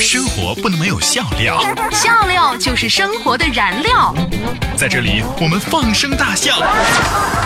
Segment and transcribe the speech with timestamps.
[0.00, 4.14] 生活不能没有笑料，笑料就是生活的燃料。
[4.76, 6.60] 在这里我们放声大笑，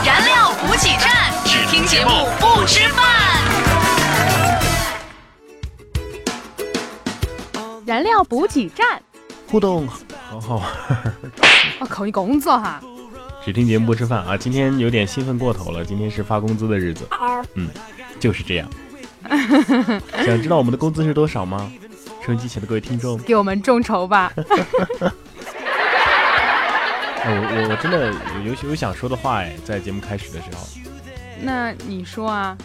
[0.04, 3.02] 燃料补给站，只听节目不吃饭。
[7.86, 9.00] 燃料补给站，
[9.48, 9.88] 互动
[10.28, 10.66] 好好玩。
[11.80, 12.80] 我扣你工作哈！
[13.44, 14.36] 只听节目不吃饭啊！
[14.36, 17.08] 今天有点兴奋过头了，今天是发工资的日子。
[17.54, 17.68] 嗯，
[18.20, 18.68] 就是这样。
[20.24, 21.72] 想知道我们的工资是多少吗？
[22.24, 24.32] 收音机前的各位听众，给我们众筹吧！
[27.24, 28.12] 我我我真的
[28.44, 30.66] 有有有想说的话哎，在节目开始的时候。
[31.40, 32.56] 那你说啊？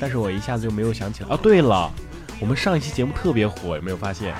[0.00, 1.28] 但是我一下子就没有想起来。
[1.30, 1.92] 哦，对了，
[2.40, 4.34] 我们上一期节目特别火，有没有发现？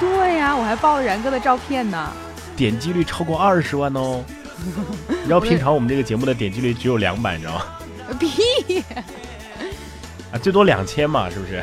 [0.00, 2.12] 对呀，我还爆了然哥的照片呢。
[2.56, 4.24] 点击率超过二十万哦！
[5.08, 7.62] 你知道平常我们这个节目的点击率只有两百，你知道吗？
[8.18, 8.82] 屁！
[10.32, 11.62] 啊，最多两千嘛，是不是？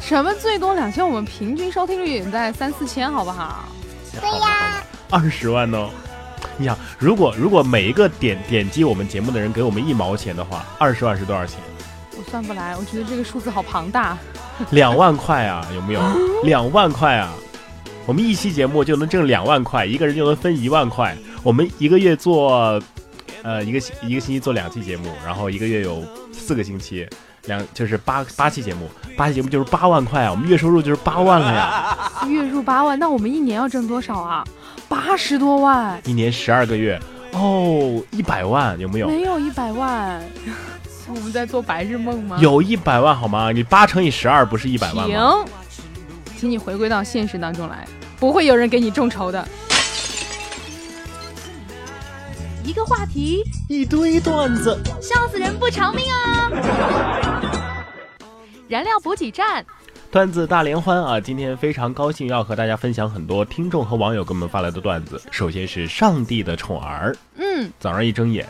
[0.00, 1.06] 什么最多两千？
[1.06, 3.64] 我们平均收听率也在三四千，好不好？
[4.20, 5.90] 对呀，二十万哦！
[6.56, 11.60] 你想，如果如果每一个点点击我们节目的人给我们一毛钱的话，二十万是多少钱？
[12.16, 14.16] 我算不来，我觉得这个数字好庞大。
[14.70, 16.00] 两万块啊，有没有？
[16.42, 17.32] 两万块啊！
[18.06, 21.16] 我们一期节目就能挣两万块，一个人就能分一万块。
[21.42, 22.82] 我们一个月做，
[23.42, 26.02] 呃，一个一个星期做两期节目，然后一个月有
[26.32, 27.06] 四个星期，
[27.48, 30.30] 两就是八八期节目，八期节目就是八万块啊！
[30.30, 31.96] 我们月收入就是八万了呀。
[32.28, 34.44] 月入八万，那我们一年要挣多少啊？
[34.88, 36.00] 八十多万。
[36.04, 37.00] 一年十二个月，
[37.32, 39.08] 哦，一百万有没有？
[39.08, 40.22] 没有一百万，
[41.08, 42.36] 我们在做白日梦吗？
[42.38, 43.50] 有一百万好吗？
[43.50, 45.14] 你八乘以十二不是一百万吗？
[45.14, 45.44] 行，
[46.38, 47.88] 请你回归到现实当中来。
[48.20, 49.46] 不会有人给你众筹的。
[52.68, 57.86] 一个话题，一堆段子，笑死人不偿命啊！
[58.68, 59.64] 燃料补给站，
[60.10, 61.18] 段子大联欢啊！
[61.18, 65.18] 今天非常高兴要和大家分享很多听众和网友给我们发来的段子。
[65.30, 68.46] 首先是上帝的宠儿，嗯，早上一睁眼，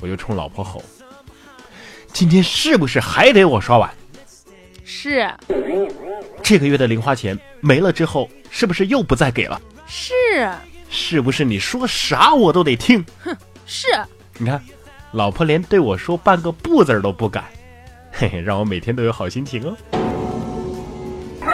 [0.00, 0.82] 我就冲老婆吼
[2.12, 3.88] ：“今天是不是还得我刷碗？”
[4.84, 5.32] 是。
[6.42, 8.28] 这个月的零花钱没了之后。
[8.52, 9.62] 是不是又不再给了？
[9.86, 10.12] 是，
[10.90, 13.04] 是不是你说啥我都得听？
[13.24, 13.34] 哼，
[13.64, 13.86] 是。
[14.38, 14.60] 你看，
[15.12, 17.44] 老婆连对我说半个不字都不敢，
[18.10, 19.76] 嘿嘿，让我每天都有好心情哦。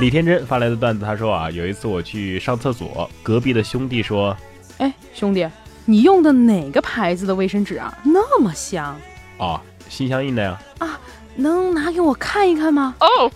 [0.00, 4.34] 李天真发来的段子，他说啊，有一次我去上厕所，隔壁的兄弟说
[4.78, 5.46] ：“哎，兄弟，
[5.84, 7.94] 你用的哪个牌子的卫生纸啊？
[8.02, 8.98] 那么香？”
[9.36, 9.60] 哦，
[9.90, 10.58] 心相印的呀。
[10.78, 10.98] 啊，
[11.36, 12.94] 能拿给我看一看吗？
[13.00, 13.30] 哦。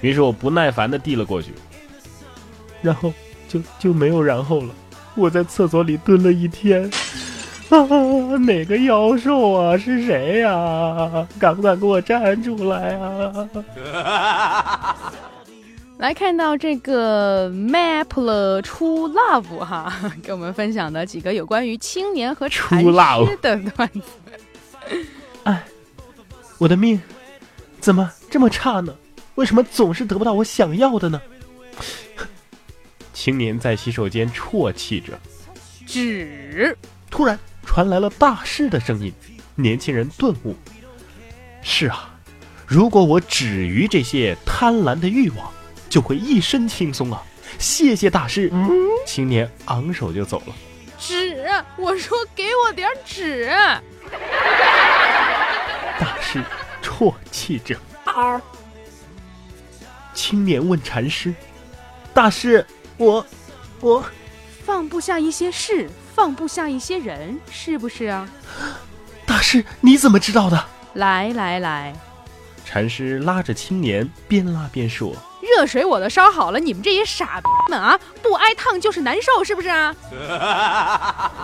[0.00, 1.52] 于是我不耐烦的递了过去，
[2.82, 3.12] 然后
[3.48, 4.68] 就就没有然后了。
[5.14, 6.88] 我在厕所里蹲了一天，
[7.70, 7.78] 啊，
[8.46, 9.76] 哪个妖兽啊？
[9.76, 11.26] 是谁呀？
[11.40, 13.48] 敢不敢给我站出来啊？
[15.98, 19.92] 来看到这个 map 了 true love 哈，
[20.22, 22.92] 给我们分享的几个有关于青年和禅师
[23.42, 24.02] 的段子。
[25.42, 25.64] 哎，
[26.58, 27.00] 我的命
[27.80, 28.94] 怎么这么差呢？
[29.34, 31.20] 为什么总是得不到我想要的呢？
[33.18, 35.18] 青年在洗手间啜泣着，
[35.84, 36.78] 纸
[37.10, 37.36] 突然
[37.66, 39.12] 传来了大师的声音。
[39.56, 40.54] 年轻人顿悟：
[41.60, 42.14] 是啊，
[42.64, 45.50] 如果我止于这些贪婪的欲望，
[45.90, 47.20] 就会一身轻松啊！
[47.58, 48.52] 谢谢大师。
[49.04, 50.54] 青年昂首就走了。
[50.96, 51.44] 纸，
[51.76, 53.50] 我说给我点纸。
[55.98, 56.40] 大师
[56.80, 57.76] 啜泣着。
[60.14, 61.34] 青年问禅师
[62.14, 62.64] ：“大师，
[62.98, 63.24] 我，
[63.80, 64.04] 我
[64.64, 68.28] 放不下一些事，放不下一些人，是不是啊？”
[69.24, 70.64] 大师，你怎么知道的？
[70.94, 71.94] 来来来，
[72.64, 79.94] 禅师拉着青年，边拉边说：“热水我都烧好了，你们这些傻逼们啊，不挨烫就是难受，是不是啊？”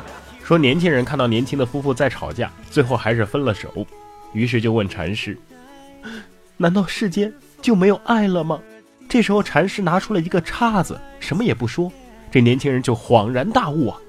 [0.42, 3.86] 说年轻人看到年轻的夫妇在吵架，最后还是分了手，
[4.32, 5.38] 于是就问禅师
[6.58, 7.32] ：“难道世间？”
[7.62, 8.60] 就没有爱了吗？
[9.14, 11.92] 这时候禅师拿出了一个叉子，什么也不说。
[12.32, 14.00] 这年轻人就恍然大悟啊！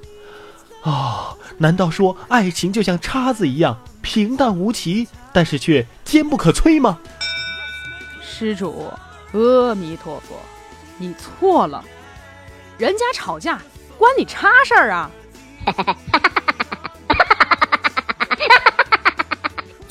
[0.81, 6.98] 啊，难道说爱情就像叉子一样平淡无奇，但是却坚不可摧吗？
[8.19, 8.92] 施主，
[9.34, 10.40] 阿弥陀佛，
[10.98, 11.86] 你错了。
[12.80, 13.62] 人家吵架
[14.00, 15.12] 关你叉事儿啊！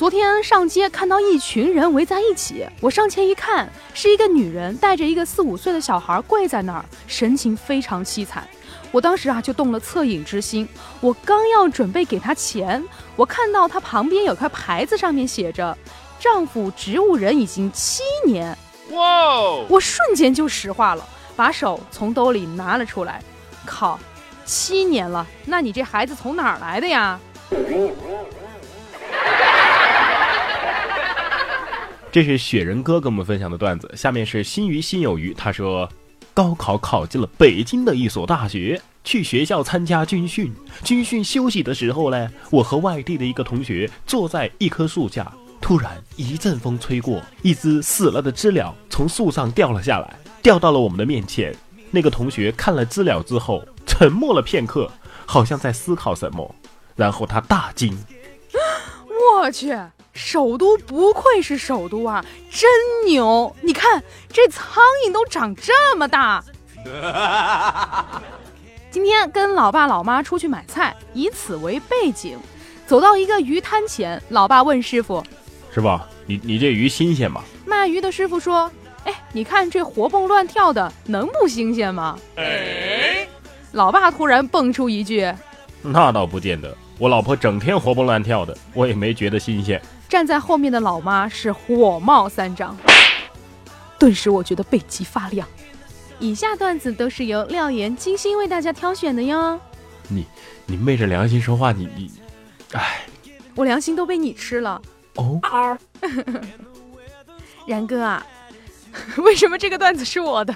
[0.05, 8.47] 昨天上街看到一群人围在一起，我上前一看，是一个女人带着一个四五岁的小孩跪在那儿，神情非常凄惨。
[8.93, 10.69] 我当时啊就动了恻隐之心，
[11.01, 12.85] 我刚要准备给她钱，
[13.17, 15.75] 我看到她旁边有块牌子，上面写着
[16.21, 18.55] “丈夫植物人已经七年”，
[18.93, 19.55] 哇！
[19.71, 23.23] 我瞬间就石化了，把手从兜里拿了出来。
[23.65, 23.99] 靠，
[24.45, 27.19] 七年了，那你这孩子从哪儿来的呀？
[32.14, 33.93] 这是雪人哥跟我们分享的段子。
[33.96, 35.88] 下面是心鱼心有余，他说，
[36.32, 40.55] 高考考进了北京的一所大学，去学校参加军训。
[40.84, 51.52] 军训休息的时候呢，我和外地的一个同学坐在一棵树下，突然一阵风吹过，一只死了的知了从树上掉了下来，掉到了我们的面前。
[51.90, 54.88] 那个同学看了知了之后，沉默了片刻，
[55.26, 56.55] 好像在思考什么，
[56.94, 57.93] 然后他大惊
[59.43, 59.76] ：“我去！”
[60.14, 62.70] 首都不愧是首都啊，真
[63.05, 63.55] 牛！
[63.61, 64.02] 你看
[64.32, 66.43] 这苍蝇都长这么大。
[68.93, 72.38] 今天跟老爸老妈出去买菜，以此为背景，
[72.87, 75.20] 走到一个鱼摊前，老爸问师傅
[75.75, 78.70] ：“师傅，你你这鱼新鲜吗？”卖鱼的师傅说
[79.05, 83.26] ：“哎，你看这活蹦乱跳的，能不新鲜吗？”哎，
[83.72, 85.28] 老爸突然蹦出一句
[85.82, 89.82] ：“那倒不见得，我老婆整天活蹦乱跳的，我也没觉得新鲜。”
[90.14, 92.76] 站在后面的老妈是火冒三丈，
[93.99, 95.44] 顿时我觉得背脊发凉。
[96.20, 99.58] 以下段子都是由廖岩精心为大家挑选的哟。
[100.06, 100.25] 你
[100.66, 102.12] 你昧着良心说话，你你，
[102.75, 103.05] 哎，
[103.56, 104.81] 我良心都被你吃了。
[105.16, 105.40] 哦，
[107.67, 108.25] 然哥啊，
[109.19, 110.55] 为什么这个段子是我的？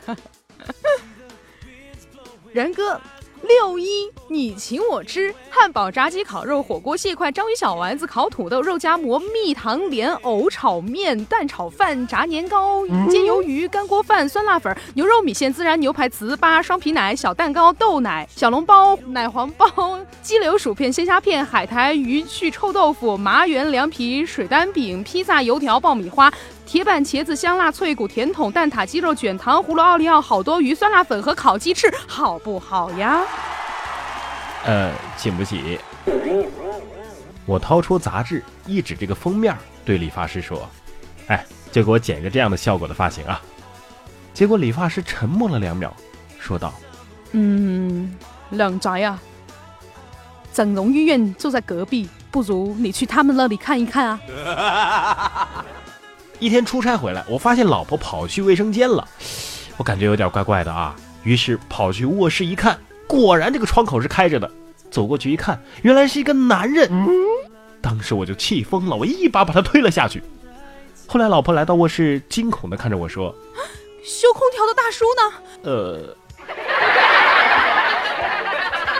[2.55, 3.01] 然哥。
[3.43, 26.33] 六一，你请我吃汉堡、炸鸡、烤肉、火锅、蟹块、章鱼小丸子、烤土豆、肉夹馍、蜜糖莲藕炒面、蛋炒饭、炸年糕、煎鱿鱼、干锅饭、酸辣粉、牛肉米线、孜然牛排、糍粑、双皮奶、小蛋糕、豆奶、小笼包、奶黄包、鸡柳薯片、鲜虾片、海苔鱼去臭豆腐、麻圆凉皮、水丹饼、披萨、油条、爆米花。
[26.69, 33.23] 铁板茄子、香辣脆骨、甜筒、蛋挞、鸡肉卷、糖葫芦、奥利奥、好多鱼、酸辣粉和烤鸡翅，好不好呀？
[34.67, 35.81] 呃，请不起。
[37.47, 40.69] 我掏出杂志，一指这个封面，对理发师说
[41.29, 41.43] ：“哎，
[41.73, 43.41] 就给我剪一个这样的效果的发型啊。”
[44.35, 45.91] 结果理发师沉默了两秒，
[46.39, 46.75] 说道
[47.33, 48.15] ：“嗯，
[48.51, 49.19] 靓仔啊，
[50.53, 55.65] 整容医院就在隔壁，不如你去他们那里看一看啊。
[56.39, 59.07] ”一天出差回来，我发现老婆跑去卫生间了，
[59.77, 60.95] 我感觉有点怪怪的啊。
[61.25, 64.51] 于是跑去卧室一看，果然这个窗口是开着的。
[64.91, 66.91] 走过去一看，原来是一个男人。
[67.83, 70.23] 当时我就气疯了，我一把把他推了下去。
[71.07, 73.35] 后来老婆来到卧室，惊恐的看着我说
[74.05, 75.23] ：“修空调的大叔呢？”
[75.71, 76.17] 呃，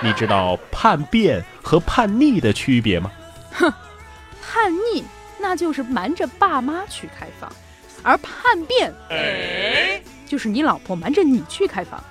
[0.03, 3.11] 你知道叛变和叛逆的区别吗？
[3.53, 3.73] 哼，
[4.43, 5.05] 叛逆。
[5.41, 7.51] 那就是瞒着爸妈去开房，
[8.03, 8.93] 而叛变，
[10.27, 12.03] 就是你老婆瞒着你去开房。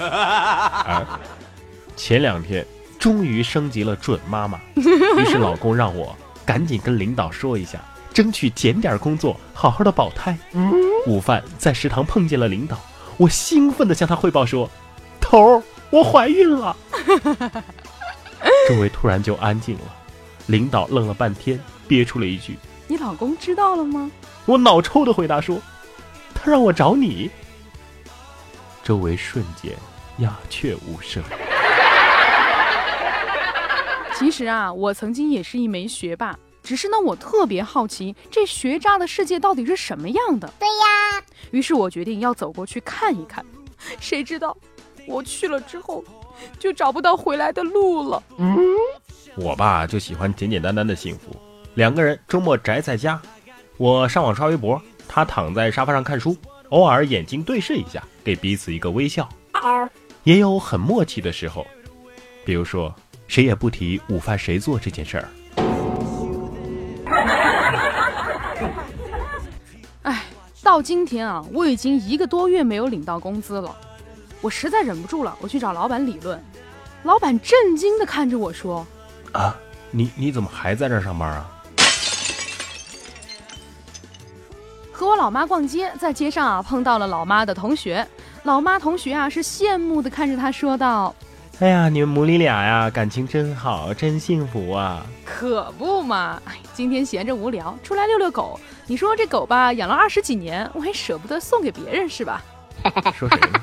[0.00, 1.20] 啊，
[1.96, 2.66] 前两天
[2.98, 7.78] 终于升级了准妈妈， 于是老公让我赶紧跟领导说一下，
[8.12, 10.36] 争取减点工作，好好的保胎。
[11.06, 12.78] 午饭在食堂碰见了领导，
[13.16, 14.68] 我兴奋的向他汇报说
[15.20, 16.76] ：“头儿，我怀孕了。”
[18.68, 19.94] 周围突然就安静了，
[20.46, 21.60] 领导愣了半天。
[21.86, 22.56] 憋出了一句
[22.88, 24.10] ：“你老公知道了吗？”
[24.46, 25.60] 我脑抽的回答说
[26.34, 27.30] ：“他让我找你。”
[28.84, 29.72] 周围瞬间
[30.18, 31.22] 鸦雀无声。
[34.16, 40.52] 其实啊，我曾经也是一枚学霸，只是呢，我特别好奇这学渣的世界到底是什么样的。
[40.58, 43.44] 对呀，于是我决定要走过去看一看。
[43.98, 44.56] 谁知道
[45.06, 46.04] 我去了之后，
[46.58, 48.22] 就找不到回来的路了。
[48.38, 48.56] 嗯，
[49.36, 51.34] 我爸就喜欢简简单单的幸福。
[51.74, 53.20] 两个人周末宅在家，
[53.78, 56.36] 我上网刷微博，他躺在沙发上看书，
[56.68, 59.28] 偶尔眼睛对视一下，给彼此一个微笑。
[60.22, 61.66] 也有很默契的时候，
[62.44, 62.94] 比如说
[63.26, 65.28] 谁也不提午饭谁做这件事儿。
[70.02, 70.22] 哎，
[70.62, 73.76] 到今天啊，我已经一个多月没有领到工资了，
[74.40, 76.40] 我实在忍不住了，我去找老板理论。
[77.02, 78.86] 老板震惊的看着我说
[79.32, 79.56] ：“啊，
[79.90, 81.50] 你你怎么还在这上班啊？”
[85.04, 88.06] 和我老妈逛街，在街上啊碰到了老妈的同学，
[88.44, 91.14] 老妈同学啊是羡慕的看着她说道
[91.60, 98.58] ：“哎呀，你们母女俩呀感情真好，真幸福啊！”可不嘛，哎，今天闲着无聊，出来遛遛狗。
[98.86, 102.42] 你说这狗吧，养了二十几年，我还舍不得送给别人是吧？
[103.14, 103.60] 说谁呢？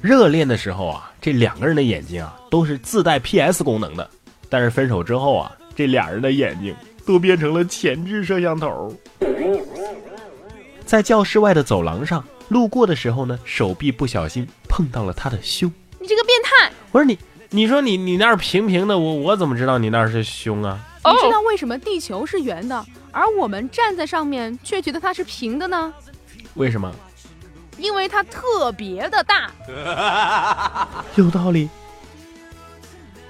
[0.00, 4.08] 热恋的时候啊，这两个人的眼睛啊都是自带 PS 功能的，
[4.48, 6.72] 但是分手之后啊，这俩人的眼睛
[7.04, 8.94] 都变成了前置摄像头。
[10.88, 15.70] 在教室外的走廊上路过的时候呢，手臂不小心碰到了他的胸。
[16.00, 16.72] 你这个变态！
[16.92, 17.18] 我说你，
[17.50, 20.80] 你说你你那儿平平的，我我怎么知道你那儿是胸啊？
[21.04, 25.92] 你知道为什么地球是圆的，而我们站在上面却觉得它是平的呢？
[26.54, 26.90] 为什么？
[27.76, 29.50] 因为它特别的大。
[31.16, 31.68] 有道理。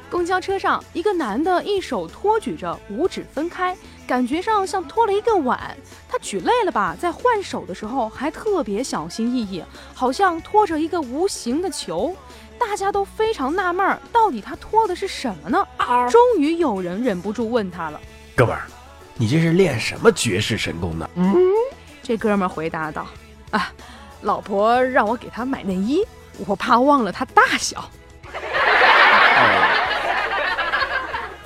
[0.08, 3.76] 公交车上，一个男的一手托举着，五指分开，
[4.08, 5.76] 感觉上像拖了一个碗。
[6.08, 9.62] 他举累了吧，在换手的时候还特别小心翼翼，
[9.94, 12.16] 好像拖着一个无形的球。
[12.58, 15.64] 大家都非常纳闷儿，到底他拖的是什么呢？
[16.10, 18.00] 终于有人忍不住问他了
[18.34, 18.62] ：“哥们儿，
[19.14, 21.36] 你这是练什么绝世神功呢？”嗯，
[22.02, 23.06] 这哥们儿回答道
[23.52, 23.70] ：“啊，
[24.22, 26.02] 老婆让我给她买内衣，
[26.46, 27.88] 我怕忘了她大小。”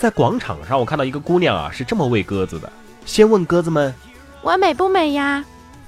[0.03, 2.69] 在广场上，我看到一个姑娘啊，是这么喂鸽子的：
[3.07, 3.95] 先问鸽子们
[4.43, 5.45] ：“我美不美呀？”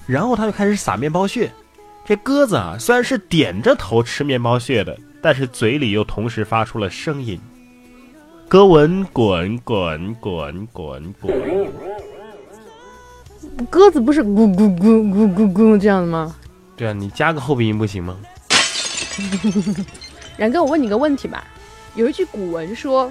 [0.06, 1.50] 然后她就开始撒面包屑。
[2.04, 7.40] 这鸽子啊，虽然是点着头吃面包屑的，但是嘴里又同时发出了声音
[8.46, 11.72] ：“鸽文滚滚滚滚滚。”
[13.68, 16.36] 鸽子不是咕咕咕咕咕咕这样的吗？
[16.76, 18.16] 对啊，你加个后鼻音不行吗？
[20.38, 21.42] 然哥，我问你个问题吧。
[21.96, 23.10] 有一句古文说。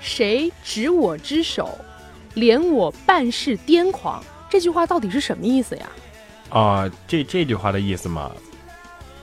[0.00, 1.78] 谁执我之手，
[2.34, 4.22] 怜我半世癫狂？
[4.50, 5.86] 这句话到底是什么意思呀？
[6.50, 8.30] 啊，这这句话的意思嘛，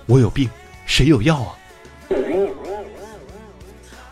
[0.05, 0.49] 我有病，
[0.85, 1.55] 谁有药啊？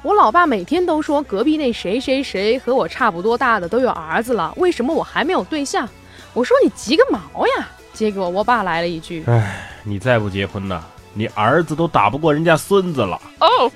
[0.02, 5.88] 我老爸每天都说隔壁那谁谁谁和我差不多大的都有儿子了，为什么我还没有对象？
[6.34, 7.70] 我说你急个毛呀！
[7.94, 13.22] 结果我爸来了一句：哎，你再不结婚呢，你儿子都打不过人家孙子了。
[13.40, 13.72] 哦。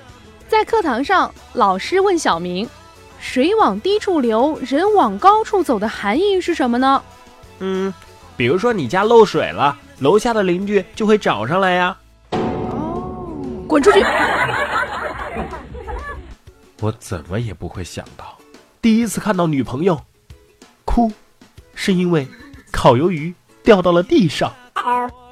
[0.47, 2.67] 在课堂上，老师问小明
[3.19, 7.03] ：“水往低处流，人往高处走的含义是什么呢？”
[7.59, 7.93] 嗯，
[8.37, 11.97] 比如说你家漏水了，楼下的邻居就会找上来呀。
[12.31, 13.99] 哦，滚出去！
[16.79, 18.37] 我怎么也不会想到，
[18.81, 19.99] 第一次看到女朋友
[20.85, 21.11] 哭，
[21.75, 22.25] 是因为
[22.71, 24.53] 烤鱿鱼掉到了地上。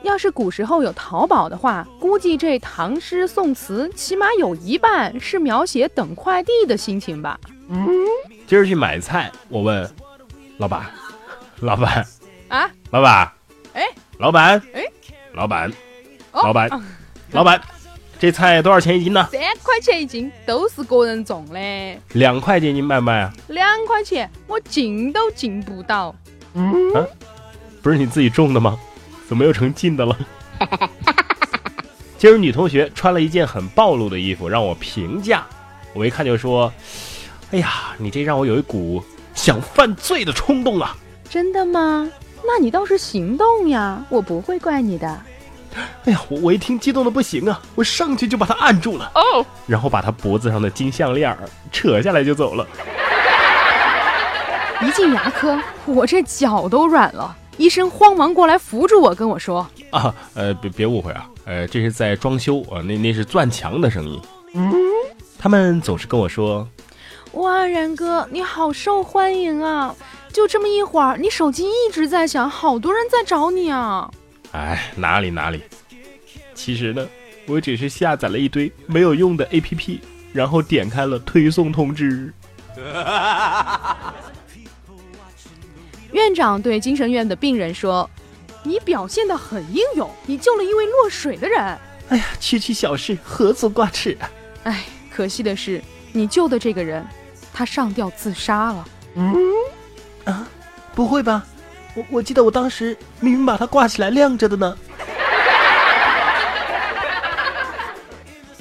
[0.05, 7.39] 要是古时候有淘宝的话，估计这唐诗宋词起码有一半是描写等快递的心情吧。
[7.69, 7.87] 嗯，
[8.45, 9.89] 今儿去买菜，我问
[10.57, 10.85] 老板，
[11.59, 12.05] 老板。
[12.47, 13.31] 啊，老板，
[13.73, 13.83] 哎，
[14.19, 14.83] 老板，哎，
[15.33, 15.73] 老板，
[16.31, 16.69] 老板，
[17.31, 17.59] 老板，
[18.19, 19.27] 这菜多少钱一斤呢？
[19.31, 21.59] 三块钱一斤，都是个人种的。
[22.13, 23.33] 两块钱，你卖不卖啊？
[23.47, 26.15] 两块钱，我进都进不到。
[26.53, 26.71] 嗯，
[27.81, 28.77] 不是你自己种的吗？
[29.27, 30.17] 怎么又成近的了？
[32.17, 35.45] 今儿女同学穿了一件很暴露的衣服，让我评价。
[35.93, 36.71] 我一看就说
[37.51, 39.03] ：“哎呀，你这让我有一股
[39.33, 40.95] 想犯罪的冲动啊！”
[41.29, 42.09] 真的吗？
[42.47, 45.07] 那你倒是行动呀，我不会怪你的。
[46.05, 51.35] 哎呀，我我一听激动的不行啊，我上去就把他按住了哦，然后把他脖子上的金项链
[51.71, 52.65] 扯下来就走了。
[54.81, 57.35] 一进牙科，我这脚都软了。
[57.57, 64.19] 医生慌忙过来扶住我，跟我说：“啊，呃，别别误会啊，呃，这是在装修啊，那那是钻墙的声音。”
[64.53, 64.73] 嗯，
[65.37, 66.67] 他们总是跟我说
[67.33, 69.95] ：“哇，然哥，你好受欢迎啊！
[70.33, 74.09] 就这么一会儿，你手机一直在响，好多人在找你啊！”
[74.51, 75.61] 哎，哪里哪里，
[76.53, 77.05] 其实呢，
[77.47, 79.99] 我只是下载了一堆没有用的 APP，
[80.33, 82.33] 然后点开了推送通知。
[86.15, 88.09] 院长对精神院的病人说
[88.63, 91.77] ：“你表现得很英勇，你救了一位落水的人。
[92.07, 94.31] 哎呀，区区小事，何足挂齿啊！
[94.63, 95.81] 哎，可惜的是，
[96.13, 97.05] 你救的这个人，
[97.53, 98.87] 他上吊自杀了。
[99.15, 99.35] 嗯，
[100.23, 100.47] 啊，
[100.95, 101.45] 不会吧？
[101.95, 104.77] 我我记得我当时明明把他挂起来晾着的呢。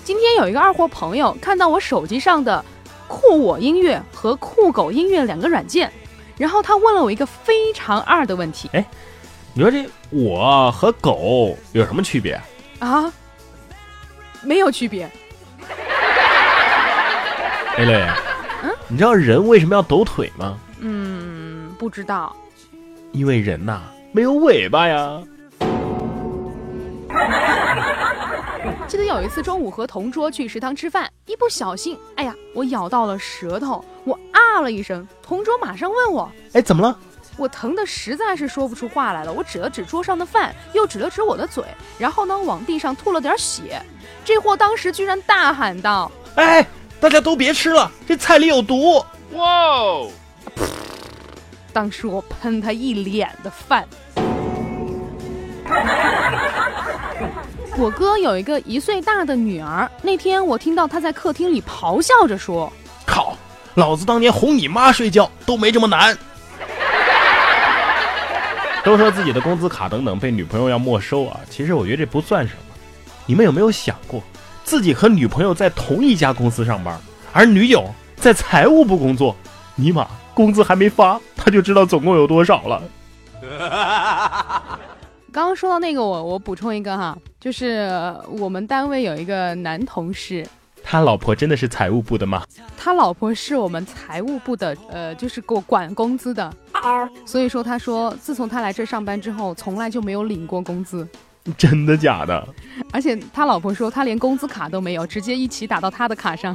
[0.03, 2.65] 今天有一个二货朋友看到我手机上的
[3.07, 5.93] 酷我音乐和酷狗音乐两个软件。”
[6.37, 8.85] 然后他问了我一个非常二的问题，哎，
[9.53, 12.41] 你说这我和狗有什么区别
[12.81, 13.13] 啊？
[14.43, 15.11] 没有区别。
[17.79, 18.07] A 磊，
[18.63, 20.59] 嗯，你知道人为什么要抖腿吗？
[20.81, 22.35] 嗯，不知道。
[23.13, 25.23] 因为人呐没有尾巴呀。
[28.87, 36.99] 记得有一次中午和同桌去食堂吃饭，一不小心，哎呀，我咬到了舌头，我啊了一声同桌马上问我哎怎么了？
[37.37, 41.65] 我疼的实在是说不出话来了我指了指桌上的饭又指了指我的嘴
[41.99, 43.83] 然后呢往地上吐了点血
[44.25, 46.65] 这货当时居然大喊道哎
[47.01, 50.11] 大家都别吃了这菜里有毒哇哦！
[51.73, 53.85] 当时我喷他一脸的饭。
[57.77, 62.73] 我哥有一个一岁大的女儿那天我听到他在客厅里咆哮着说
[63.75, 66.17] 老子当年哄你妈睡觉都没这么难。
[68.85, 72.61] 都说自己的工资卡等等被女朋友要没收啊，其实我觉得这不算什么。
[73.25, 74.23] 你们有没有想过，
[74.63, 77.01] 自己和女朋友在同一家公司上班，
[77.33, 77.83] 而女友
[78.17, 79.35] 在财务部工作，
[79.75, 82.83] 尼玛工资还没发，他就知道总共有多少了。
[85.33, 87.91] 刚刚说到那个，我我补充一个哈，就是
[88.39, 90.47] 我们单位有一个男同事，
[90.85, 92.45] 他老婆真的是财务部的吗？
[92.77, 96.53] 他老婆是我们财务部的，呃，就是给我管工资的。
[97.25, 101.09] 所以说，他说自从他来这上班之后，从来就没有领过工资。
[101.59, 102.47] 真的假的？
[102.93, 106.55] 而且他老婆说，他连工资卡都没有，直接一起打到他的卡上。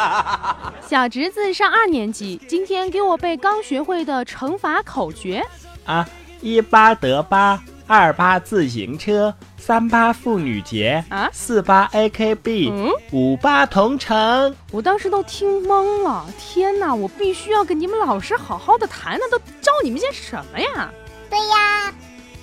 [0.86, 5.44] 小侄子上二年级，今天给我背刚学会的乘法口诀
[5.84, 6.06] 啊，
[6.40, 9.34] 一八得八，二八自行车。
[9.56, 14.54] 三八妇女节啊，四八 AKB，嗯，五八同城。
[14.70, 16.94] 我当时都听懵了，天哪！
[16.94, 20.90] 我必须要跟你们老师好好的谈，谈都教你们些什么呀？
[21.28, 21.92] 对呀，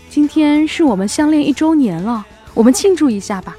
[0.10, 2.24] 今天是我们相恋一周年了，
[2.54, 3.56] 我们庆祝一下吧。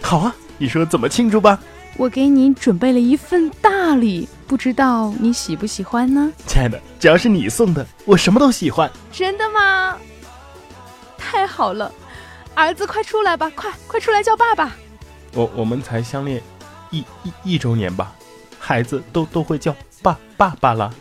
[0.00, 1.60] 好啊，你说怎么庆祝吧？
[1.98, 6.32] 我给你准备了一份大礼，不知道你喜不喜欢呢？
[6.46, 8.90] 亲爱的，只要是你送的，我什么都喜欢。
[9.12, 9.98] 真的吗？
[11.20, 11.92] 太好了。
[12.54, 13.50] 儿子，快出来吧！
[13.54, 14.72] 快快出来叫爸爸！
[15.34, 16.42] 我我们才相恋
[16.90, 18.12] 一一一周年吧，
[18.58, 20.92] 孩子都都会叫爸爸爸了。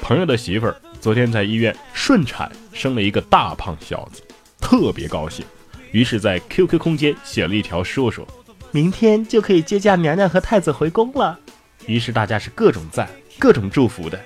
[0.00, 4.22] 朋友的媳妇儿昨天在医院顺产生了一个大胖小子，
[4.60, 5.44] 特别高兴，
[5.90, 8.26] 于是，在 QQ 空间写了一条说说，
[8.70, 11.38] 明天就可以接驾娘娘和太子回宫了。
[11.86, 13.08] 于是大家是各种赞，
[13.38, 14.20] 各种祝福的。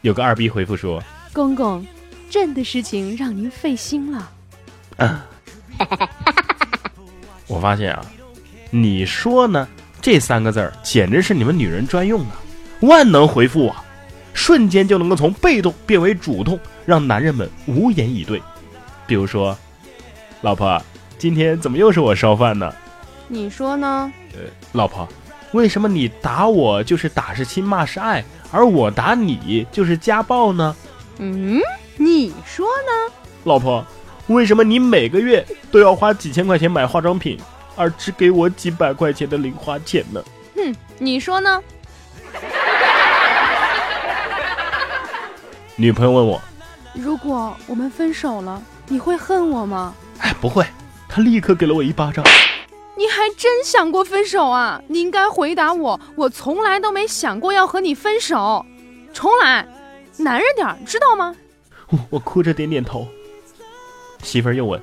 [0.00, 1.02] 有个二逼回复说
[1.38, 1.86] ：“公公。”
[2.28, 4.30] 朕的事情让您费心了。
[7.46, 8.04] 我发现啊，
[8.70, 9.68] 你说呢？
[10.02, 13.84] 这三个字儿简直是你们女人专用的，万能回复啊，
[14.34, 18.42] 瞬间就能够从被动变为主动，让男人们无言以对。
[19.06, 19.56] 比如说，
[20.40, 20.82] 老婆，
[21.18, 22.74] 今天怎么又是我烧饭呢？
[23.28, 24.12] 你说呢？
[24.34, 24.40] 呃，
[24.72, 25.08] 老婆，
[25.52, 30.76] 为什么你打我就是打是亲，骂是爱，而我打你就是家暴呢？
[31.18, 31.60] 嗯。
[31.96, 33.84] 你说呢，老婆？
[34.28, 37.38] 为什么你每个月都要花几千块钱买化妆品，
[37.74, 40.22] 而只给我几百块钱的零花钱呢？
[40.54, 41.62] 哼，你说呢？
[45.76, 46.40] 女朋友问我，
[46.92, 49.94] 如果我们分手了，你会恨我吗？
[50.20, 50.66] 哎，不会。
[51.08, 52.24] 他立刻给了我一巴掌。
[52.96, 54.82] 你还真想过分手啊？
[54.88, 58.66] 你应该回答我，我从来都没想过要和你分手。
[59.14, 59.66] 重来，
[60.18, 61.34] 男人点儿，知道吗？
[62.10, 63.06] 我哭着点点头，
[64.22, 64.80] 媳妇儿又问：“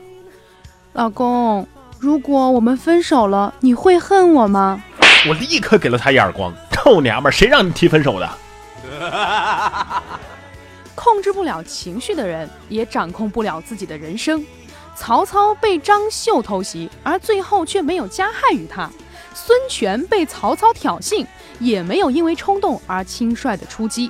[0.93, 1.67] 老公，
[2.00, 4.82] 如果我们分手了，你会恨我吗？”
[5.28, 8.30] 我立刻给了他一耳光：“臭娘们，谁让你提分手的？”
[10.95, 14.43] 控制不了情绪的人，也掌控不了自己的人生。
[14.95, 18.89] 曹操被张绣偷袭，而最后却没有加害于他；
[19.34, 21.26] 孙权被曹操挑衅，
[21.60, 24.10] 也没有因为冲动而轻率的出击。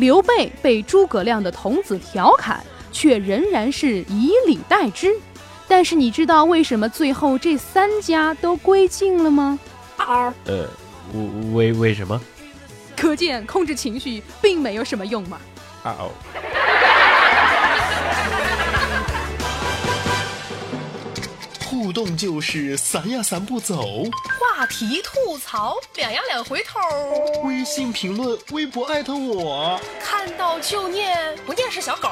[0.00, 5.14] 刘备被诸葛亮的童子调侃，却仍然是以礼待之。
[5.68, 9.58] 但是你知道为什么最后这三家都归晋了吗？
[10.46, 10.66] 呃，
[11.52, 12.18] 为为什么？
[12.96, 15.38] 可见控制情绪并没有什么用嘛。
[15.84, 16.10] 哦。
[21.90, 24.04] 互动就是散呀散不走，
[24.38, 26.78] 话题吐槽两呀两回头，
[27.42, 32.08] 微信评论微博艾特我，看到就念不念是小狗，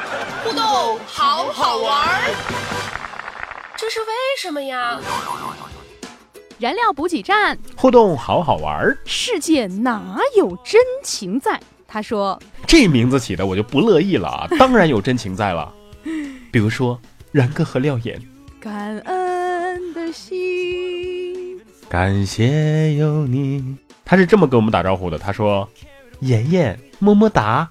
[0.42, 2.22] 互动好好玩，
[3.76, 4.06] 这是为
[4.40, 4.98] 什么呀？
[6.58, 11.60] 燃料补给站，互动好好玩，世界哪有真情在？
[11.86, 12.40] 他说。
[12.66, 15.70] 这名字起的我就不乐意了啊，当然有真情在了，
[16.50, 16.98] 比如说
[17.30, 18.18] 然哥和廖岩。
[21.88, 23.76] 感谢有你。
[24.04, 25.68] 他是这么跟我们打招呼的，他说
[26.20, 27.68] ：“妍妍，么么哒。”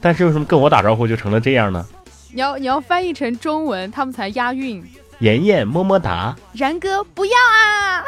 [0.00, 1.84] 但是为什么跟我打招呼就成了这样呢？
[2.32, 4.84] 你要你要翻译成中文，他们才押韵。
[5.20, 6.36] 妍妍，么么哒。
[6.52, 8.04] 然哥，不要啊！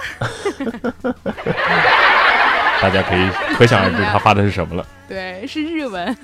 [2.83, 4.87] 大家可以可想而知他发的是什么了。
[5.09, 6.17] 对，是日文。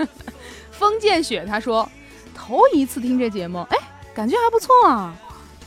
[0.70, 1.88] 风见雪他说
[2.35, 3.79] ：“头一次听这节目，哎，
[4.14, 5.14] 感觉还不错啊。”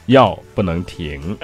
[0.07, 1.37] 要不能停。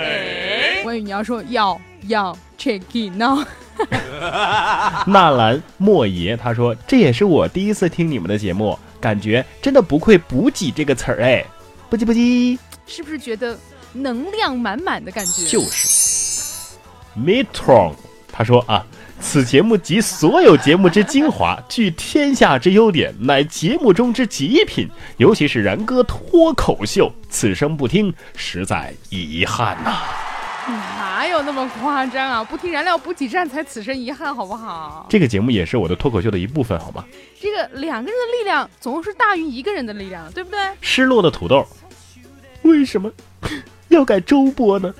[0.86, 3.43] 我以为你要说要要 check in now。
[5.07, 11.43] 纳兰莫爷他说这也是我第一次听你们的节目，感觉真的不愧补给这个词儿哎，
[11.89, 12.57] 不急不急。
[12.85, 13.57] 是不是觉得
[13.93, 15.47] 能量满满的感觉？
[15.47, 16.75] 就是
[17.17, 17.93] Mitron，
[18.31, 18.85] 他说啊，
[19.19, 24.87] 此节目集所有节目之精华， 聚天下之优点，乃节目中之极品。
[25.17, 29.97] 尤其是然哥脱口秀，此生不听，实在遗憾呐、
[30.97, 32.43] 哪有那么夸张啊？
[32.43, 35.06] 不听燃料补给站才此生遗憾，好不好？
[35.10, 37.04] 这个节目也是我的脱口秀的一部分，好吗？
[37.39, 40.60] 这个两个人的力量总是大于一个人的力量，对不对？
[40.80, 41.65] 失落的土豆，
[42.62, 43.12] 为什么
[43.89, 44.93] 要改周播呢？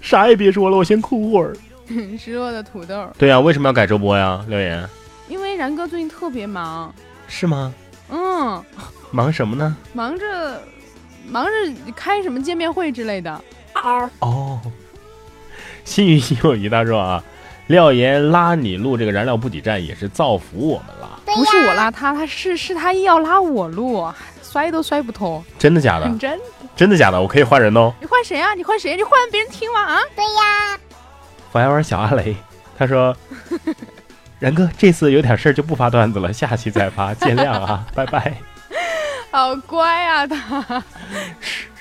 [0.00, 1.56] 啥也别说了，我先哭会儿。
[2.18, 4.44] 失落的土豆，对呀、为什么要改周播呀？
[4.48, 4.86] 留言
[5.28, 6.94] 因为然哥最近特别忙，
[7.26, 7.72] 是吗？
[8.10, 8.62] 嗯，
[9.10, 9.76] 忙什么呢？
[9.92, 10.62] 忙着
[11.28, 11.50] 忙着
[11.96, 13.42] 开什么见面会之类的。
[14.20, 14.60] 哦，
[15.86, 17.24] 心与心有余，他说啊，
[17.68, 24.06] 廖岩拉你录这个燃料补给站也是造福我们了，不是我拉他，他是是他硬要拉我录，
[24.42, 26.18] 摔都摔不脱，真的假的很？
[26.20, 26.38] 真。
[26.76, 27.18] 真的假的？
[27.18, 27.90] 我可以换人哦。
[28.00, 28.52] 你换谁啊？
[28.52, 28.94] 你换谁？
[28.96, 29.80] 你换别人听吗？
[29.80, 29.98] 啊？
[30.14, 30.78] 对呀
[31.52, 32.36] 我爱玩小阿雷，
[32.76, 33.16] 他说，
[34.38, 38.34] 然哥这次有点事儿就不发段子了，下期再发，见谅啊，拜拜。
[39.32, 40.84] 好乖啊他。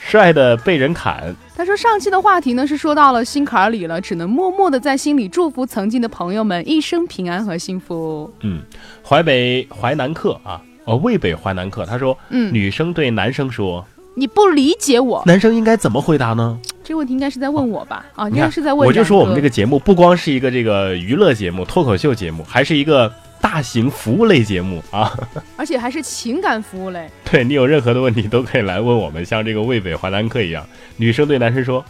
[0.08, 8.32] 帅的被人砍，他说上期的话题呢是说到了心坎儿里了，只能默默的在心里祝福曾经的朋友们一生平安和幸福。
[8.42, 8.62] 嗯，
[9.04, 13.84] 淮北淮南客啊，哦，渭北淮南客，他说，嗯，女生对男生说，
[14.16, 16.60] 你不理解我，男生应该怎么回答呢？
[16.84, 18.06] 这个问题应该是在问我吧？
[18.14, 18.88] 啊，应该是在问。
[18.88, 23.12] 我就说我们这个，节目不光是一个这个娱乐节目、脱口秀节目，还是一个
[23.42, 25.18] 大型服务类节目啊。
[25.58, 27.10] 而且还是情感服务类。
[27.24, 30.68] 对你有任何的问题都可以来问我们，像这个渭北华南客一样，
[30.98, 31.84] 女生对男生说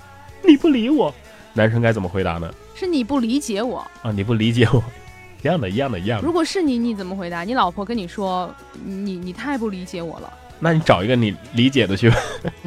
[0.43, 1.13] 你不理我，
[1.53, 2.53] 男生该怎么回答呢？
[2.75, 3.79] 是你不理解我。
[4.01, 4.83] 啊，你不理解我，
[5.41, 6.33] 一样的，一样的，一样的如。
[6.33, 7.43] 果是你，你怎么回答？
[7.43, 8.53] 你老婆跟你说，
[8.83, 12.17] 你你太不理解我了，那你找一个你理解的去吧。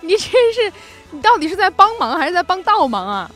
[0.00, 0.72] 你这是
[1.10, 3.30] 你到底是在帮忙还是在帮倒忙啊？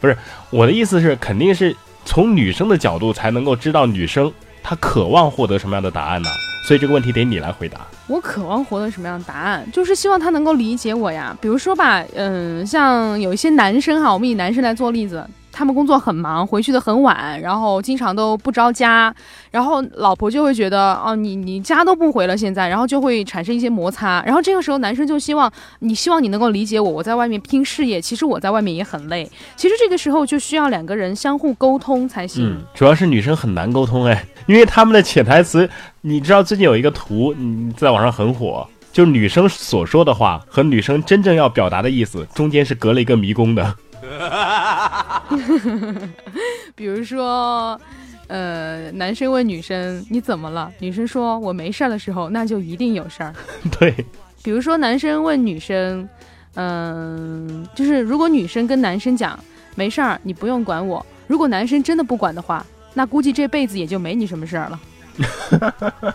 [0.00, 0.16] 不是
[0.50, 6.28] 我的意思是，肯定是从女生的角度才能够知道女生她渴望获得什么样的答案呢？
[6.66, 7.80] 所以这个问题得你来回答。
[8.06, 9.66] 我渴望获得什么样的答案？
[9.70, 11.36] 就是希望他能够理解我呀。
[11.40, 19.14] 比如说吧，嗯，像有一些男生哈，我们以男生来做例子，他们工作很忙，回去的很晚，然后经常都不着家，
[19.52, 24.20] 然后老婆就会觉得，哦，你你家都不回了，现在，然后就会产生一些摩擦。
[24.26, 29.30] 然后这个时候，男生就希望你希望你能够理解我，我在外面拼事业，其实我在外面也很累。
[29.54, 32.44] 其实这个时候就需要两个人相互沟通才行。
[32.44, 43.74] 嗯，主要是女生很难沟通哎，因为他们的潜台词，你知道最近有一个图，嗯，在网上很火，就是女生所说的话和女生真正要表达的意思中间是隔了一个迷宫的。
[46.74, 47.80] 比如说，
[48.26, 50.72] 呃，男生问女生你怎么了？
[50.78, 53.32] 女生说我没事儿的时候，那就一定有事儿。
[53.78, 53.94] 对，
[54.42, 56.08] 比如说男生问女生，
[56.54, 59.38] 嗯、就是如果女生跟男生讲
[59.74, 61.04] 没事儿，你不用管我。
[61.26, 64.80] 如果男生真的不管的话，那估计这辈子也就没你什么事儿了。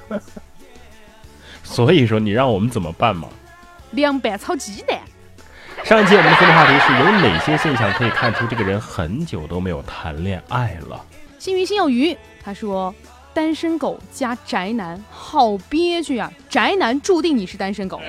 [1.63, 3.28] 所以说你让我们怎么办嘛？
[3.91, 4.99] 凉拌炒鸡蛋，
[5.83, 11.03] 上一期我们的互动话题是有哪些现象可以看出这个人很久都没有谈恋爱了？
[11.39, 12.15] 心鱼心有余。
[12.43, 12.93] 他说。
[13.31, 16.29] 单身狗加宅男，好憋屈啊！
[16.49, 18.01] 宅男注定你是单身狗。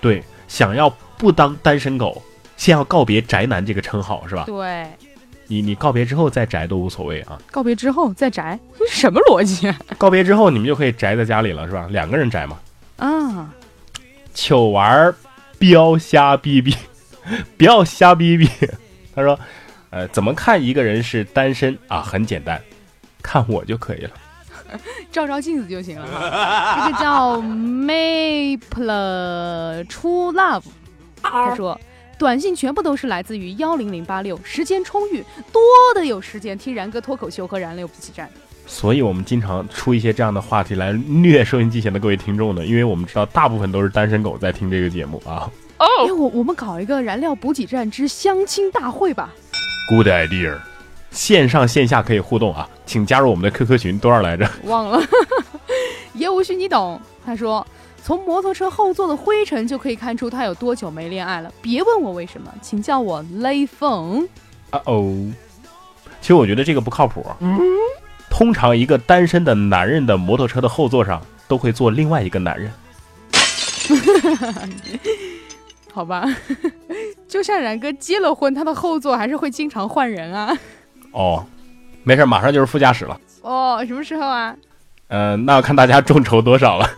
[0.00, 2.20] 对，想要不当单身狗，
[2.56, 4.44] 先要告别宅男这个称号是吧？
[4.46, 4.88] 对，
[5.46, 7.38] 你你告别之后再宅都无所谓啊。
[7.52, 9.78] 告别之后再宅，这是什么逻辑啊？
[9.98, 11.86] 告别之后你们就可以宅在家里了是吧？
[11.90, 12.58] 两个人宅嘛。
[12.96, 13.52] 啊，
[14.34, 15.14] 糗玩
[15.66, 16.74] 儿，标瞎逼逼，
[17.56, 18.48] 不要瞎逼逼。
[19.14, 19.38] 他说，
[19.90, 22.00] 呃，怎么看一个人是单身啊？
[22.00, 22.60] 很简单，
[23.22, 24.10] 看我就可以了。
[25.12, 26.86] 照照镜子就行了哈。
[26.86, 28.64] 这个叫 Maple
[29.84, 30.64] True Love，
[31.22, 31.78] 他说。
[32.18, 35.62] 短信全部都是来自于幺零零八六，时间充裕，多
[35.94, 38.28] 的有时间听然哥脱口秀和燃料补给站。
[38.70, 45.50] 所以我们经常出一些这样的话题来虐收音机前的各位听众呢，因为我们知道大部分都是单身狗在听这个节目啊。
[45.78, 49.34] 哎，我我们搞一个燃料补给站之相亲大会吧。
[49.88, 50.56] Good idea，
[51.10, 54.48] 线上线下可以互动啊，请加入我们的 QQ 群，多少来着？
[54.62, 55.02] 忘了，
[56.14, 56.98] 也无需你懂。
[57.26, 57.66] 他说，
[58.04, 61.52] 从摩托车后座的灰尘就可以看出他有多久没恋爱了。
[61.60, 64.26] 别问我为什么，请叫我雷锋。
[64.70, 65.12] 啊哦，
[66.20, 67.26] 其实我觉得这个不靠谱。
[68.30, 72.72] 通常一个单身的男人的摩托车的后座上都会坐另外一个男人。
[75.92, 76.24] 好吧，
[77.28, 80.56] 就像然哥结了婚，他的后座还是会经常换人啊。
[81.10, 81.44] 哦，
[82.04, 83.20] 没事，马上就是副驾驶了。
[83.42, 84.54] 哦，什么时候啊？
[85.08, 86.88] 嗯、那要看大家众筹多少了。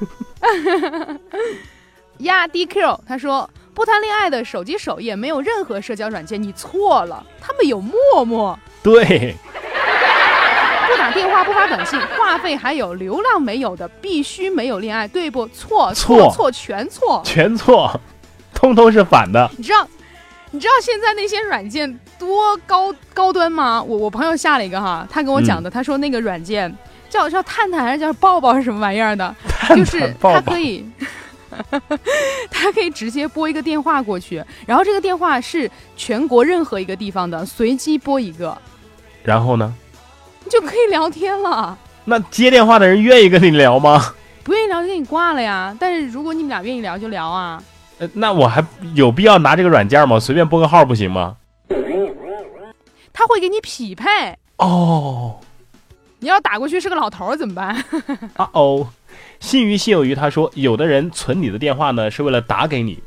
[2.19, 8.59] 呀 DQ，他说不谈恋爱的手机首页没有任何社交软件，你错了，他们有陌陌。
[8.83, 9.49] 对，不
[11.13, 15.47] 打电话不发短信， 话费还有流量没有的，必须没有恋爱，对不？
[15.49, 17.21] 错错错全错。
[17.23, 18.01] 全错，
[18.55, 19.51] 通通是反的。
[19.59, 19.87] 你知道，
[20.51, 23.83] 你知道现在那些软件多高高端吗？
[23.83, 26.75] 我我朋友下了一个哈，他跟我讲的，他说那个软件
[27.11, 29.35] 叫叫探探还是叫抱抱是什么玩意儿的，
[29.69, 30.89] 就是抱抱它可以。
[32.51, 38.57] 他可以直接拨一个电话过去，然后这个电话是全国任何一个地方的，随机拨一个，
[39.23, 39.75] 然后呢？
[40.45, 41.77] 你就可以聊天了。
[42.05, 44.15] 那接电话的人愿意跟你聊吗？
[44.43, 45.77] 不愿意聊就给你挂了呀。
[45.79, 47.63] 但是如果你们俩愿意聊就聊啊。
[47.99, 50.19] 呃那我还有必要拿这个软件吗？
[50.19, 51.37] 随便拨个号不行吗？
[53.15, 54.09] 他会给你匹配，
[54.57, 55.39] 哦，
[56.19, 57.85] 你要打过去是个老头儿怎么办？
[58.35, 58.89] 啊哦，
[59.39, 63.01] 信于信有余，他说，有的人存你的电话呢是为了打给你，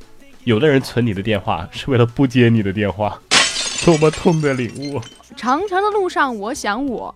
[0.44, 3.20] 有的人存你的电话是为了不接你的电话，
[3.84, 5.02] 多么痛的领悟！
[5.36, 7.16] 长长的路上，我想我。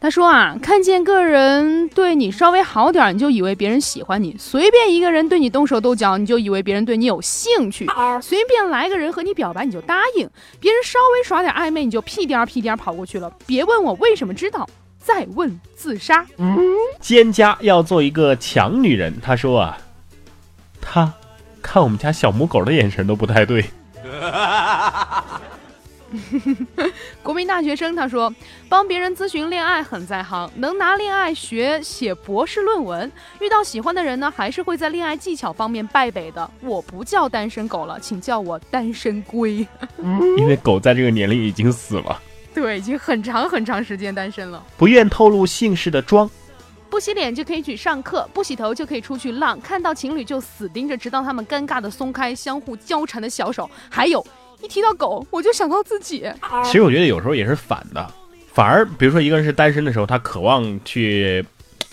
[0.00, 7.86] 他说啊，看见个人对你稍微好点儿，你就以为别人喜欢你；随便一个人对你动手动脚，你就以为别人对你有兴趣；
[8.20, 10.26] 随便来个人和你表白，你就答应；
[10.58, 13.32] 别人稍微耍点暧昧，你就屁颠儿屁颠儿跑过去了。
[13.46, 16.26] 别问我为什么知道，再问自杀。
[16.36, 16.58] 嗯
[17.00, 19.78] 蒹葭要做一个强女人，他说啊，
[20.80, 21.14] 他
[21.62, 23.64] 看我们家小母狗的眼神都不太对。
[27.22, 28.34] 国民大学生他说，
[28.68, 33.10] 帮别人咨询恋爱很在行，能拿恋爱学写博士论文。
[33.40, 36.50] 遇到喜欢的人呢，还是会在恋爱技巧方面败北的。
[36.60, 39.66] 我不叫单身狗了，请叫我单身龟。
[40.36, 42.20] 因为狗在这个年龄已经死了，
[42.52, 44.60] 对，已经很长很长时间单身了。
[44.76, 46.28] 不愿透露姓氏的装。
[46.90, 49.58] 不洗脸就可以去上课，不洗头就可以出去浪。
[49.60, 53.70] 看到情侣就死盯着，直到他们尴尬的松开相互交缠的小手。
[53.88, 54.22] 还有，
[54.62, 56.24] 一提到狗，我就想到自己。
[56.64, 58.10] 其实我觉得有时候也是反的，
[58.52, 61.44] 反而比如说一个人是单身的时候，他渴望去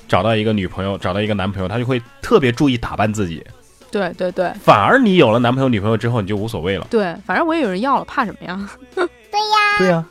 [0.07, 3.43] 找到一个女朋友，找到一个男朋友，他就会特别注意打扮自己。
[3.91, 6.85] 对对对反而你有了男朋友、女朋友之后，你就无所谓了。
[6.91, 8.69] 对，反正我也有人要了，怕什么呀？
[8.93, 10.05] 对呀、对呀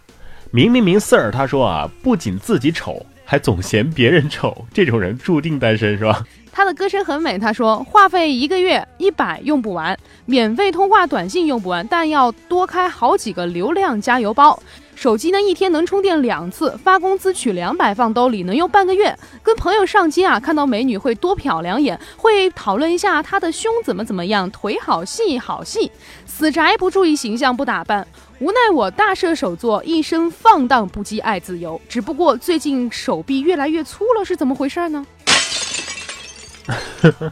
[0.51, 6.25] 明明明四儿他说啊，不仅自己丑，还总嫌别人丑，这种人注定单身是吧？
[6.53, 14.61] 他的歌声很美，他说话费一个月一百用不完，免费通话短信用不完，但要多开好几个流量加油包。
[14.95, 19.17] 手机呢一天能充电两次，发工资取两百放兜里能用半个月。
[19.45, 25.89] 跟朋友上街啊，看到美女会多瞟两眼，会讨论一下她的胸怎么怎么样，腿好细好细。
[26.27, 28.05] 死宅不注意形象不打扮，
[28.41, 31.81] 无奈我大射手座，一生放荡不羁爱自由。
[31.89, 35.07] 只不过最近手臂越来越粗了，是怎么回事呢？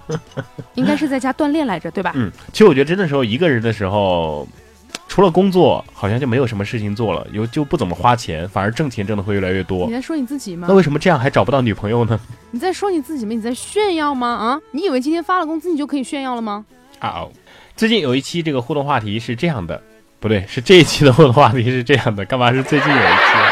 [0.75, 2.13] 应该是在家锻炼来着，对吧？
[2.15, 4.47] 嗯，其实我觉得真的时候，一个人的时候，
[5.09, 9.93] 除了工作，好像就没有什么事情做了，有就不怎么花钱，反而挣钱挣的会越来越多你。
[9.93, 10.75] 在说你自己吗那？
[10.75, 12.19] 为什么这样还找不到女朋友呢？
[12.51, 13.33] 你在说你自己吗？
[13.33, 14.29] 你在炫耀吗？
[14.29, 16.65] 啊，你以为今天发了工资你就可以炫耀了吗？
[16.99, 17.31] 啊哦，
[17.77, 19.81] 最近有一期这个互动话题是这样的，
[20.19, 23.46] 不对，是这一期的互动话题是这样的，干嘛是最近有一期？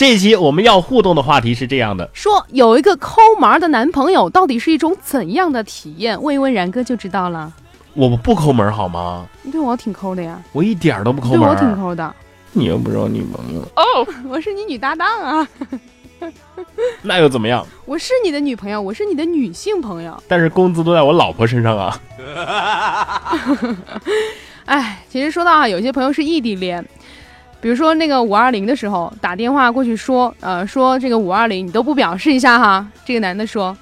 [0.00, 6.18] 这一期我们要互动的话题是这样的，说有一个抠门的男朋友到底是一种怎样的体验？
[6.22, 7.52] 问一问然哥就知道了。
[7.92, 9.26] 我不抠门好吗？
[9.42, 11.76] 你对我挺抠的呀，我一点儿都不抠门对我挺。
[11.76, 12.14] 抠的。
[12.52, 13.82] 你又不是我女朋友，哦，
[14.26, 15.46] 我是你女搭档啊，
[17.04, 17.66] 那又怎么样？
[17.84, 20.16] 我是你的女朋友，我是你的女性朋友。
[20.26, 22.00] 但是工资都在我老婆身上啊。
[24.64, 26.82] 哎，其实说到啊，有些朋友是异地恋，
[27.60, 32.86] 比如说那个五二零的时候打电话过去说，呃，说这个五二零你都不表示一下哈。
[33.04, 33.76] 这个男的说，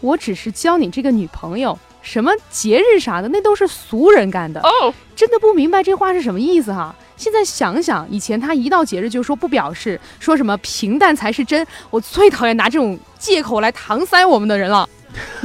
[0.00, 4.60] 我只是交你这个女朋友，什么节日啥的那都是俗人干的。
[4.60, 6.94] 哦，真的不明白这话是什么意思哈。
[7.18, 14.88] 现在想想，以前他一到节日就说不表示，说什么平淡才是真，我最讨厌拿这种借口来搪塞我们的人了。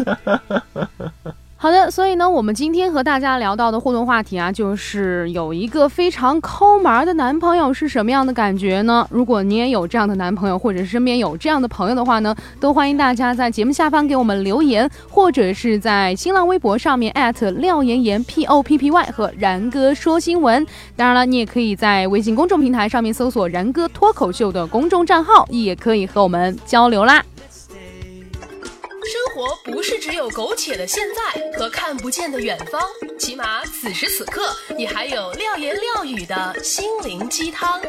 [1.58, 9.08] 好的，所以呢，我们今天和大家聊到的互动话题啊，就是有一个非常抠门的男朋友是什么样的感觉呢？
[9.10, 20.63] 如果你也有这样的男朋友，或者是身边有这样的朋友的话呢，都欢迎大家在节目下方给我们留言，或者是在新浪微博上面艾特廖妍妍 P O P P Y 和然哥说新闻。
[20.98, 27.24] 当然了，你也可以在微信公众平台上面搜索“然哥脱口秀”的公众账号，也可以和我们交流啦。
[29.36, 32.82] 活不是只有苟且的现在和看不见的远方，
[33.19, 37.82] 起码此时此刻，你还有廖言廖语的心灵鸡汤。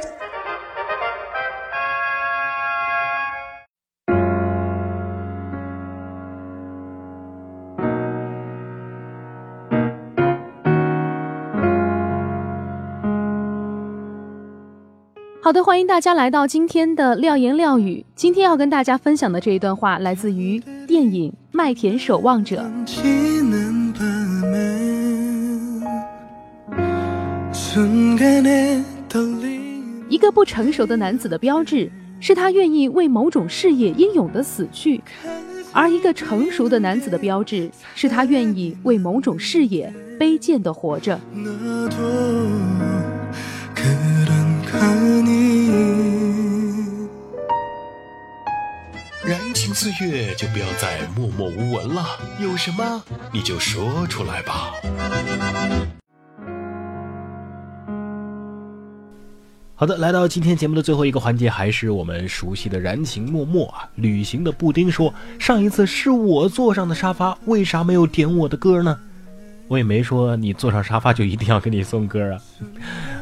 [15.46, 18.04] 好的，欢迎大家来到今天的廖言廖语。
[18.16, 22.68] 今天要跟大家分享的这一段话，来自于电影《麦田守望者》。
[30.08, 35.00] 一个不成熟的男子的标志，是他愿意为某种事业英勇的死去；
[35.72, 41.20] 而一个成熟的男子的标志，是他愿意为某种事业卑贱的活着。
[49.78, 52.02] 四月，就不要再默默无闻了。
[52.40, 54.72] 有什么你就说出来吧。
[59.74, 63.86] 好的，来到今天节目的最后一个环节，还是我们熟悉的燃情默默啊。
[63.96, 68.98] 旅行的布丁说：“上一次是我坐上的沙发，为啥没有点我的歌呢？”
[69.68, 72.40] 我也没说你坐上沙发就一定要给你送歌啊，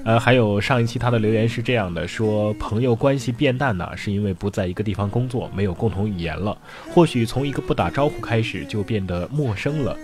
[0.04, 6.56] 呃，还有上一期他的留言是这样的，说朋友关系变淡呢，是因为不在一个地方工作，没有共同语言了，
[6.92, 9.96] 或许从一个不打招呼开始就变得陌生了，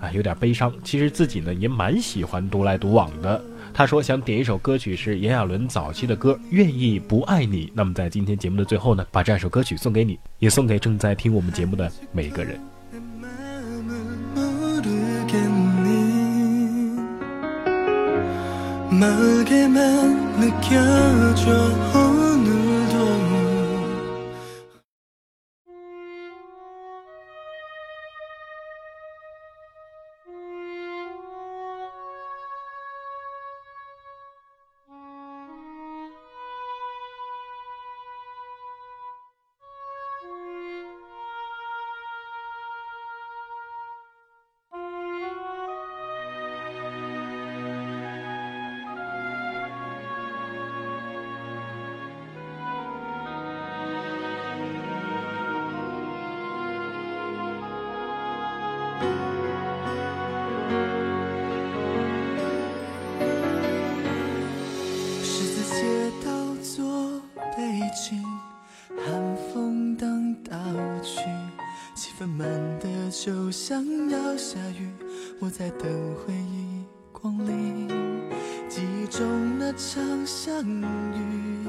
[0.00, 0.72] 啊，有点悲伤。
[0.84, 3.42] 其实自己呢也蛮喜欢独来独往的。
[3.74, 12.58] 他说想点一首歌曲是炎亚纶早期的歌《愿意不爱你》，那么在今天节目的最后呢，把这首歌曲送给你，也送给正在听我们节目的每一个人。
[18.98, 22.07] 막에만 느껴져
[73.60, 74.88] 想要下雨。
[75.40, 77.88] 我在等回忆光临，
[78.68, 81.68] 记忆中那场相遇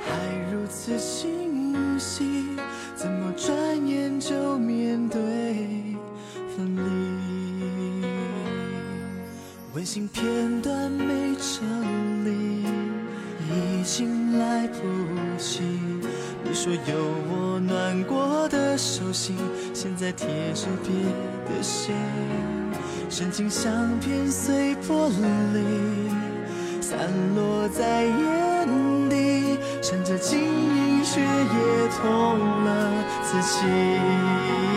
[0.00, 2.56] 还如此清晰，
[2.96, 3.54] 怎么转
[3.86, 5.96] 眼就面对
[6.56, 8.04] 分离？
[9.72, 12.64] 温馨片段没整理，
[13.48, 14.80] 已经来不
[15.38, 15.93] 及。
[16.46, 16.80] 你说有
[17.28, 19.34] 我暖过的手心，
[19.72, 20.92] 现在贴着别
[21.56, 21.94] 的心，
[23.08, 25.08] 深情相片碎玻
[25.54, 26.98] 璃，散
[27.34, 34.73] 落在眼底，趁着晶莹血液痛了自己。